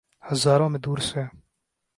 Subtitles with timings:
[0.29, 1.21] ہزاروں میل دور سے۔